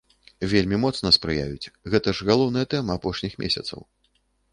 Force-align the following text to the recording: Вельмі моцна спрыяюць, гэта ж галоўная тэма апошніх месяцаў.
Вельмі 0.51 0.77
моцна 0.85 1.11
спрыяюць, 1.17 1.71
гэта 1.95 2.13
ж 2.19 2.27
галоўная 2.29 2.65
тэма 2.73 2.91
апошніх 3.01 3.37
месяцаў. 3.45 3.79